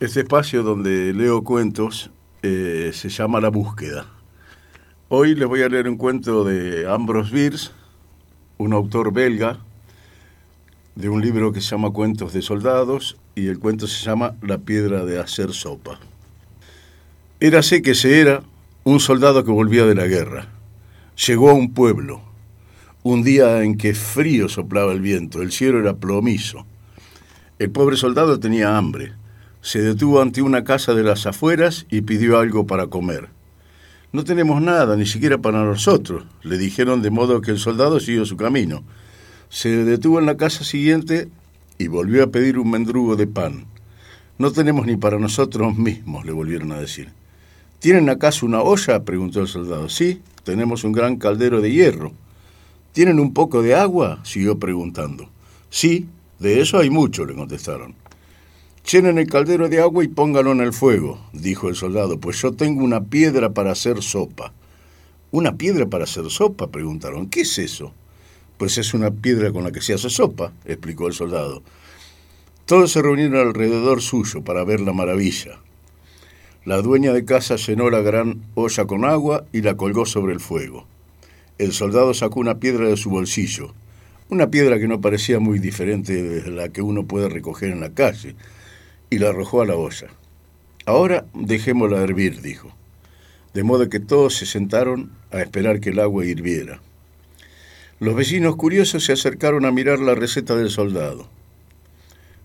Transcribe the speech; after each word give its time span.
Este 0.00 0.20
espacio 0.20 0.62
donde 0.62 1.12
leo 1.12 1.42
cuentos 1.42 2.12
eh, 2.44 2.92
se 2.94 3.08
llama 3.08 3.40
La 3.40 3.48
Búsqueda. 3.48 4.06
Hoy 5.08 5.34
les 5.34 5.48
voy 5.48 5.62
a 5.62 5.68
leer 5.68 5.88
un 5.88 5.96
cuento 5.96 6.44
de 6.44 6.88
Ambrose 6.88 7.34
Bierce, 7.34 7.70
un 8.58 8.74
autor 8.74 9.12
belga, 9.12 9.58
de 10.94 11.08
un 11.08 11.20
libro 11.20 11.50
que 11.50 11.60
se 11.60 11.70
llama 11.70 11.90
Cuentos 11.90 12.32
de 12.32 12.42
Soldados 12.42 13.16
y 13.34 13.48
el 13.48 13.58
cuento 13.58 13.88
se 13.88 14.04
llama 14.04 14.36
La 14.40 14.58
piedra 14.58 15.04
de 15.04 15.18
hacer 15.18 15.52
sopa. 15.52 15.98
Érase 17.40 17.82
que 17.82 17.96
se 17.96 18.20
era 18.20 18.44
un 18.84 19.00
soldado 19.00 19.44
que 19.44 19.50
volvía 19.50 19.84
de 19.84 19.96
la 19.96 20.06
guerra. 20.06 20.46
Llegó 21.26 21.50
a 21.50 21.54
un 21.54 21.74
pueblo, 21.74 22.20
un 23.02 23.24
día 23.24 23.64
en 23.64 23.76
que 23.76 23.94
frío 23.94 24.48
soplaba 24.48 24.92
el 24.92 25.00
viento, 25.00 25.42
el 25.42 25.50
cielo 25.50 25.80
era 25.80 25.96
plomizo. 25.96 26.66
El 27.58 27.72
pobre 27.72 27.96
soldado 27.96 28.38
tenía 28.38 28.78
hambre 28.78 29.18
se 29.68 29.82
detuvo 29.82 30.22
ante 30.22 30.40
una 30.40 30.64
casa 30.64 30.94
de 30.94 31.02
las 31.02 31.26
afueras 31.26 31.84
y 31.90 32.00
pidió 32.00 32.38
algo 32.38 32.66
para 32.66 32.86
comer. 32.86 33.28
No 34.12 34.24
tenemos 34.24 34.62
nada, 34.62 34.96
ni 34.96 35.04
siquiera 35.04 35.36
para 35.36 35.62
nosotros, 35.62 36.24
le 36.42 36.56
dijeron 36.56 37.02
de 37.02 37.10
modo 37.10 37.42
que 37.42 37.50
el 37.50 37.58
soldado 37.58 38.00
siguió 38.00 38.24
su 38.24 38.38
camino. 38.38 38.82
Se 39.50 39.68
detuvo 39.84 40.20
en 40.20 40.24
la 40.24 40.38
casa 40.38 40.64
siguiente 40.64 41.28
y 41.76 41.88
volvió 41.88 42.24
a 42.24 42.28
pedir 42.28 42.58
un 42.58 42.70
mendrugo 42.70 43.14
de 43.14 43.26
pan. 43.26 43.66
No 44.38 44.52
tenemos 44.52 44.86
ni 44.86 44.96
para 44.96 45.18
nosotros 45.18 45.76
mismos, 45.76 46.24
le 46.24 46.32
volvieron 46.32 46.72
a 46.72 46.80
decir. 46.80 47.10
¿Tienen 47.78 48.08
acaso 48.08 48.46
una 48.46 48.62
olla? 48.62 49.04
preguntó 49.04 49.42
el 49.42 49.48
soldado. 49.48 49.90
Sí, 49.90 50.22
tenemos 50.44 50.82
un 50.82 50.92
gran 50.92 51.16
caldero 51.16 51.60
de 51.60 51.72
hierro. 51.72 52.14
¿Tienen 52.92 53.20
un 53.20 53.34
poco 53.34 53.60
de 53.60 53.74
agua? 53.74 54.20
siguió 54.24 54.58
preguntando. 54.58 55.28
Sí, 55.68 56.08
de 56.38 56.62
eso 56.62 56.78
hay 56.78 56.88
mucho, 56.88 57.26
le 57.26 57.34
contestaron. 57.34 58.07
Llenen 58.90 59.18
el 59.18 59.26
caldero 59.26 59.68
de 59.68 59.82
agua 59.82 60.02
y 60.02 60.08
póngalo 60.08 60.50
en 60.52 60.60
el 60.60 60.72
fuego, 60.72 61.20
dijo 61.34 61.68
el 61.68 61.74
soldado, 61.74 62.18
pues 62.18 62.40
yo 62.40 62.52
tengo 62.52 62.82
una 62.82 63.04
piedra 63.04 63.50
para 63.50 63.72
hacer 63.72 64.02
sopa. 64.02 64.54
¿Una 65.30 65.56
piedra 65.58 65.84
para 65.84 66.04
hacer 66.04 66.30
sopa? 66.30 66.68
preguntaron. 66.68 67.28
¿Qué 67.28 67.42
es 67.42 67.58
eso? 67.58 67.92
Pues 68.56 68.78
es 68.78 68.94
una 68.94 69.10
piedra 69.10 69.52
con 69.52 69.62
la 69.62 69.72
que 69.72 69.82
se 69.82 69.92
hace 69.92 70.08
sopa, 70.08 70.54
explicó 70.64 71.06
el 71.06 71.12
soldado. 71.12 71.62
Todos 72.64 72.92
se 72.92 73.02
reunieron 73.02 73.36
alrededor 73.36 74.00
suyo 74.00 74.42
para 74.42 74.64
ver 74.64 74.80
la 74.80 74.94
maravilla. 74.94 75.58
La 76.64 76.80
dueña 76.80 77.12
de 77.12 77.26
casa 77.26 77.56
llenó 77.56 77.90
la 77.90 78.00
gran 78.00 78.40
olla 78.54 78.86
con 78.86 79.04
agua 79.04 79.44
y 79.52 79.60
la 79.60 79.76
colgó 79.76 80.06
sobre 80.06 80.32
el 80.32 80.40
fuego. 80.40 80.86
El 81.58 81.74
soldado 81.74 82.14
sacó 82.14 82.40
una 82.40 82.58
piedra 82.58 82.88
de 82.88 82.96
su 82.96 83.10
bolsillo, 83.10 83.74
una 84.30 84.50
piedra 84.50 84.78
que 84.78 84.88
no 84.88 85.02
parecía 85.02 85.40
muy 85.40 85.58
diferente 85.58 86.22
de 86.22 86.50
la 86.50 86.70
que 86.70 86.80
uno 86.80 87.04
puede 87.04 87.28
recoger 87.28 87.70
en 87.70 87.80
la 87.80 87.90
calle, 87.90 88.34
y 89.10 89.18
la 89.18 89.30
arrojó 89.30 89.62
a 89.62 89.66
la 89.66 89.76
olla. 89.76 90.08
Ahora 90.86 91.26
dejémosla 91.34 92.02
hervir, 92.02 92.40
dijo. 92.40 92.72
De 93.54 93.62
modo 93.62 93.88
que 93.88 94.00
todos 94.00 94.36
se 94.36 94.46
sentaron 94.46 95.12
a 95.30 95.40
esperar 95.40 95.80
que 95.80 95.90
el 95.90 96.00
agua 96.00 96.24
hirviera. 96.24 96.80
Los 98.00 98.14
vecinos 98.14 98.56
curiosos 98.56 99.04
se 99.04 99.12
acercaron 99.12 99.64
a 99.64 99.72
mirar 99.72 99.98
la 99.98 100.14
receta 100.14 100.54
del 100.54 100.70
soldado. 100.70 101.28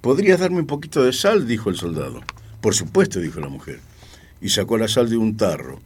¿Podrías 0.00 0.40
darme 0.40 0.60
un 0.60 0.66
poquito 0.66 1.02
de 1.02 1.12
sal? 1.12 1.46
dijo 1.46 1.70
el 1.70 1.76
soldado. 1.76 2.22
Por 2.60 2.74
supuesto, 2.74 3.20
dijo 3.20 3.40
la 3.40 3.48
mujer, 3.48 3.80
y 4.40 4.50
sacó 4.50 4.78
la 4.78 4.88
sal 4.88 5.08
de 5.08 5.16
un 5.16 5.36
tarro. 5.36 5.80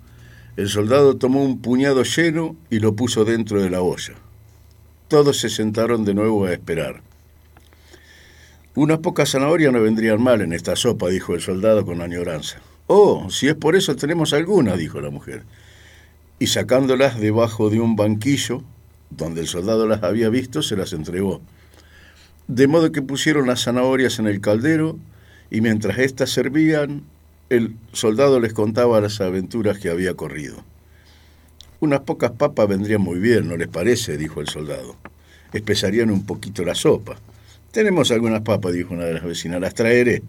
El 0.57 0.69
soldado 0.69 1.17
tomó 1.17 1.45
un 1.45 1.61
puñado 1.61 2.03
lleno 2.03 2.57
y 2.71 2.81
lo 2.81 2.95
puso 2.95 3.25
dentro 3.25 3.63
de 3.63 3.71
la 3.71 3.83
olla. 3.83 4.15
Todos 5.09 5.39
se 5.39 5.49
sentaron 5.49 6.05
de 6.05 6.15
nuevo 6.15 6.45
a 6.45 6.53
esperar. 6.53 7.03
Unas 8.75 9.01
pocas 9.01 9.31
zanahorias 9.31 9.71
no 9.71 9.83
vendrían 9.83 10.23
mal 10.23 10.41
en 10.41 10.55
esta 10.55 10.77
sopa, 10.77 11.11
dijo 11.11 11.35
el 11.35 11.43
soldado 11.43 11.85
con 11.85 12.01
añoranza. 12.01 12.59
Oh, 12.87 13.29
si 13.29 13.49
es 13.49 13.55
por 13.55 13.77
eso 13.77 13.97
tenemos 13.97 14.33
algunas, 14.33 14.79
dijo 14.79 14.99
la 15.03 15.11
mujer. 15.11 15.43
Y 16.39 16.47
sacándolas 16.47 17.21
debajo 17.21 17.69
de 17.69 17.81
un 17.81 17.97
banquillo, 17.97 18.63
donde 19.11 19.43
el 19.43 19.47
soldado 19.47 19.87
las 19.87 20.03
había 20.03 20.31
visto, 20.31 20.63
se 20.63 20.75
las 20.77 20.95
entregó. 20.95 21.43
De 22.49 22.67
modo 22.67 22.93
que 22.93 23.03
pusieron 23.03 23.47
las 23.47 23.65
zanahorias 23.65 24.19
en 24.19 24.27
el 24.27 24.41
caldero, 24.41 24.99
y 25.51 25.61
mientras 25.61 25.99
éstas 25.99 26.31
servían, 26.31 27.03
el 27.51 27.77
soldado 27.93 28.41
les 28.41 28.55
contaba 28.55 29.03
las 29.03 29.21
aventuras 29.21 29.79
que 29.79 29.91
había 29.91 30.15
corrido. 30.15 30.65
Unas 31.81 32.01
pocas 32.01 32.31
papas 32.31 32.69
vendrían 32.69 33.03
muy 33.03 33.19
bien, 33.19 33.49
¿no 33.49 33.59
les 33.59 33.69
parece? 33.69 34.17
dijo 34.17 34.41
el 34.41 34.49
soldado. 34.49 34.97
Espesarían 35.53 36.11
un 36.11 36.25
poquito 36.25 36.65
la 36.65 36.75
sopa. 36.75 37.17
Tenemos 37.73 38.11
algunas 38.11 38.43
papas, 38.43 38.75
dijo 38.75 38.93
una 38.93 39.05
de 39.05 39.15
las 39.15 39.25
vecinas, 39.25 39.61
las 39.61 39.75
traeré. 39.75 40.23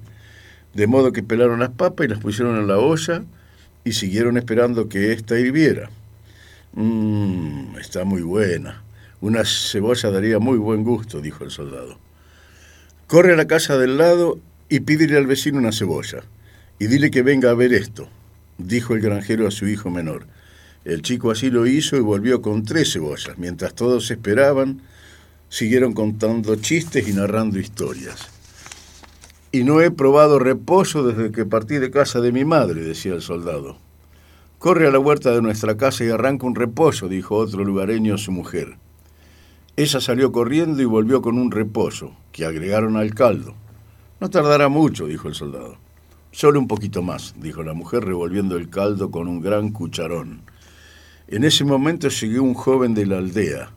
De 0.73 0.87
modo 0.87 1.11
que 1.11 1.23
pelaron 1.23 1.59
las 1.59 1.71
papas 1.71 2.05
y 2.05 2.09
las 2.09 2.19
pusieron 2.19 2.57
en 2.57 2.67
la 2.67 2.79
olla 2.79 3.23
y 3.83 3.91
siguieron 3.91 4.37
esperando 4.37 4.87
que 4.87 5.11
ésta 5.11 5.37
hirviera. 5.37 5.89
Mmm, 6.71 7.77
está 7.79 8.05
muy 8.05 8.21
buena. 8.21 8.81
Una 9.19 9.43
cebolla 9.43 10.09
daría 10.09 10.39
muy 10.39 10.57
buen 10.57 10.83
gusto, 10.85 11.19
dijo 11.19 11.43
el 11.43 11.51
soldado. 11.51 11.97
Corre 13.07 13.33
a 13.33 13.37
la 13.37 13.45
casa 13.45 13.77
del 13.77 13.97
lado 13.97 14.39
y 14.69 14.79
pídele 14.79 15.17
al 15.17 15.27
vecino 15.27 15.57
una 15.57 15.73
cebolla. 15.73 16.23
Y 16.79 16.87
dile 16.87 17.11
que 17.11 17.23
venga 17.23 17.51
a 17.51 17.55
ver 17.55 17.73
esto, 17.73 18.07
dijo 18.57 18.95
el 18.95 19.01
granjero 19.01 19.47
a 19.47 19.51
su 19.51 19.67
hijo 19.67 19.89
menor. 19.89 20.27
El 20.85 21.01
chico 21.01 21.29
así 21.29 21.49
lo 21.49 21.67
hizo 21.67 21.97
y 21.97 22.01
volvió 22.01 22.41
con 22.41 22.63
tres 22.63 22.93
cebollas. 22.93 23.37
Mientras 23.37 23.73
todos 23.73 24.09
esperaban, 24.11 24.81
siguieron 25.53 25.93
contando 25.93 26.55
chistes 26.55 27.07
y 27.07 27.13
narrando 27.13 27.59
historias. 27.59 28.27
Y 29.51 29.63
no 29.63 29.81
he 29.81 29.91
probado 29.91 30.39
reposo 30.39 31.03
desde 31.03 31.31
que 31.31 31.45
partí 31.45 31.75
de 31.75 31.91
casa 31.91 32.21
de 32.21 32.31
mi 32.31 32.43
madre, 32.43 32.81
decía 32.81 33.13
el 33.13 33.21
soldado. 33.21 33.77
Corre 34.57 34.87
a 34.87 34.89
la 34.89 34.97
huerta 34.97 35.29
de 35.29 35.43
nuestra 35.43 35.77
casa 35.77 36.03
y 36.03 36.09
arranca 36.09 36.47
un 36.47 36.55
reposo, 36.55 37.07
dijo 37.07 37.35
otro 37.35 37.63
lugareño 37.63 38.15
a 38.15 38.17
su 38.17 38.31
mujer. 38.31 38.77
Ella 39.77 40.01
salió 40.01 40.31
corriendo 40.31 40.81
y 40.81 40.85
volvió 40.85 41.21
con 41.21 41.37
un 41.37 41.51
reposo, 41.51 42.15
que 42.31 42.45
agregaron 42.45 42.97
al 42.97 43.13
caldo. 43.13 43.53
No 44.19 44.31
tardará 44.31 44.69
mucho, 44.69 45.05
dijo 45.05 45.27
el 45.27 45.35
soldado. 45.35 45.77
Solo 46.31 46.59
un 46.59 46.67
poquito 46.67 47.03
más, 47.03 47.35
dijo 47.37 47.61
la 47.61 47.75
mujer, 47.75 48.05
revolviendo 48.05 48.57
el 48.57 48.71
caldo 48.71 49.11
con 49.11 49.27
un 49.27 49.39
gran 49.39 49.69
cucharón. 49.69 50.41
En 51.27 51.43
ese 51.43 51.63
momento 51.63 52.09
llegó 52.09 52.41
un 52.41 52.55
joven 52.55 52.95
de 52.95 53.05
la 53.05 53.19
aldea, 53.19 53.69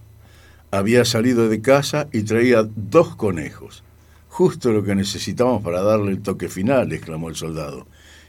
había 0.78 1.04
salido 1.04 1.48
de 1.48 1.60
casa 1.60 2.08
y 2.12 2.22
traía 2.22 2.68
dos 2.74 3.16
conejos. 3.16 3.82
Justo 4.28 4.72
lo 4.72 4.82
que 4.82 4.94
necesitamos 4.94 5.62
para 5.62 5.82
darle 5.82 6.12
el 6.12 6.20
toque 6.20 6.48
final, 6.48 6.92
exclamó 6.92 7.28
el 7.28 7.36
soldado. 7.36 7.86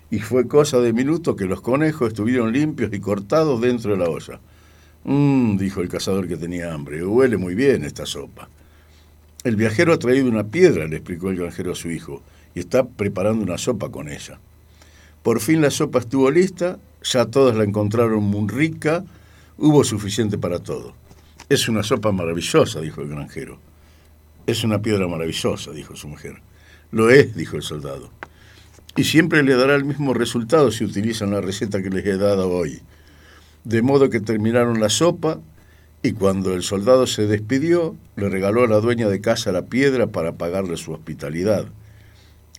Y 0.09 0.19
fue 0.19 0.47
cosa 0.47 0.79
de 0.79 0.93
minuto 0.93 1.35
que 1.35 1.45
los 1.45 1.61
conejos 1.61 2.09
estuvieron 2.09 2.53
limpios 2.53 2.93
y 2.93 2.99
cortados 2.99 3.59
dentro 3.59 3.91
de 3.91 3.97
la 3.97 4.09
olla. 4.09 4.39
Mmm, 5.03 5.57
dijo 5.57 5.81
el 5.81 5.89
cazador 5.89 6.27
que 6.27 6.37
tenía 6.37 6.73
hambre, 6.73 7.05
huele 7.05 7.37
muy 7.37 7.55
bien 7.55 7.83
esta 7.83 8.05
sopa. 8.05 8.49
El 9.43 9.55
viajero 9.55 9.93
ha 9.93 9.99
traído 9.99 10.29
una 10.29 10.45
piedra, 10.45 10.87
le 10.87 10.97
explicó 10.97 11.29
el 11.29 11.37
granjero 11.37 11.73
a 11.73 11.75
su 11.75 11.91
hijo, 11.91 12.21
y 12.55 12.59
está 12.59 12.85
preparando 12.85 13.43
una 13.43 13.57
sopa 13.57 13.89
con 13.89 14.09
ella. 14.09 14.39
Por 15.23 15.39
fin 15.41 15.61
la 15.61 15.71
sopa 15.71 15.99
estuvo 15.99 16.31
lista, 16.31 16.79
ya 17.03 17.25
todos 17.25 17.55
la 17.55 17.63
encontraron 17.63 18.23
muy 18.23 18.47
rica, 18.49 19.03
hubo 19.57 19.83
suficiente 19.83 20.37
para 20.37 20.59
todo. 20.59 20.93
Es 21.49 21.69
una 21.69 21.81
sopa 21.81 22.11
maravillosa, 22.11 22.81
dijo 22.81 23.01
el 23.01 23.07
granjero. 23.07 23.57
Es 24.47 24.65
una 24.65 24.81
piedra 24.81 25.07
maravillosa, 25.07 25.71
dijo 25.71 25.95
su 25.95 26.09
mujer. 26.09 26.41
Lo 26.91 27.09
es, 27.09 27.35
dijo 27.35 27.55
el 27.55 27.61
soldado. 27.61 28.11
Y 28.97 29.05
siempre 29.05 29.43
le 29.43 29.55
dará 29.55 29.75
el 29.75 29.85
mismo 29.85 30.13
resultado 30.13 30.71
si 30.71 30.83
utilizan 30.83 31.31
la 31.31 31.39
receta 31.39 31.81
que 31.81 31.89
les 31.89 32.05
he 32.05 32.17
dado 32.17 32.49
hoy. 32.49 32.81
De 33.63 33.81
modo 33.81 34.09
que 34.09 34.19
terminaron 34.19 34.81
la 34.81 34.89
sopa 34.89 35.39
y 36.03 36.11
cuando 36.11 36.53
el 36.53 36.63
soldado 36.63 37.07
se 37.07 37.27
despidió, 37.27 37.95
le 38.17 38.27
regaló 38.27 38.65
a 38.65 38.67
la 38.67 38.81
dueña 38.81 39.07
de 39.07 39.21
casa 39.21 39.53
la 39.53 39.67
piedra 39.67 40.07
para 40.07 40.33
pagarle 40.33 40.75
su 40.75 40.91
hospitalidad. 40.91 41.67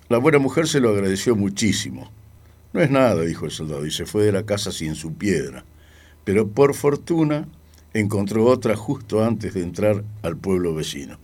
La 0.08 0.16
buena 0.16 0.38
mujer 0.38 0.66
se 0.66 0.80
lo 0.80 0.88
agradeció 0.88 1.36
muchísimo. 1.36 2.10
No 2.72 2.80
es 2.80 2.90
nada, 2.90 3.20
dijo 3.22 3.44
el 3.44 3.50
soldado, 3.50 3.84
y 3.84 3.90
se 3.90 4.06
fue 4.06 4.24
de 4.24 4.32
la 4.32 4.44
casa 4.44 4.72
sin 4.72 4.94
su 4.94 5.12
piedra. 5.14 5.64
Pero 6.24 6.48
por 6.48 6.74
fortuna 6.74 7.48
encontró 7.92 8.44
otra 8.46 8.76
justo 8.76 9.24
antes 9.24 9.54
de 9.54 9.62
entrar 9.62 10.04
al 10.22 10.36
pueblo 10.36 10.74
vecino. 10.74 11.18